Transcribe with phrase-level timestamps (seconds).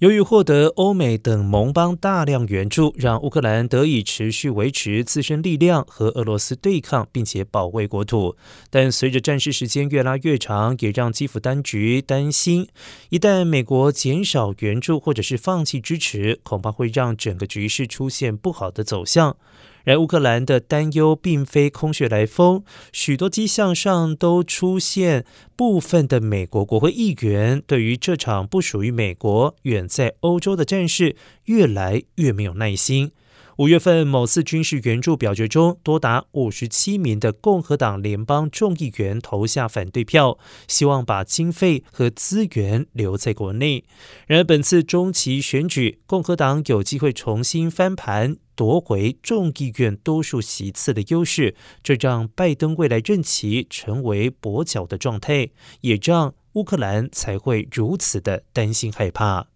[0.00, 8.36] 由于获得欧美等盟邦大量援助，让乌克兰得以持续维持自身力量和俄罗斯对抗，并且保卫国土。
[8.70, 12.66] 但随着战事时间越拉越长，也让基辅当局担心，
[13.10, 19.36] 一旦美国减少援助或者是放弃支持，恐怕会让整个局势出现不好的走向。
[19.84, 25.24] 然而乌克兰的担忧并非空穴来风，许多迹象上都出现
[25.54, 33.12] 部分的美国国会议员对于这场不属于美国、远在欧洲的战事越来越没有耐心。
[33.58, 40.36] 五月份某次军事援助表决中，多达五十七名的共和党联邦众议员投下反对票，
[40.66, 43.84] 希望把经费和资源留在国内。
[44.26, 55.50] 然而，本次中期选举，共和党有机会重新翻盘，夺回众议院多数席次的优势，这让拜登未来任期成为跛脚的状态，
[55.82, 59.53] 也让乌克兰才会如此的担心害怕。